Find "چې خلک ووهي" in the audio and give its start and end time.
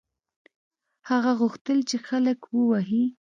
1.89-3.05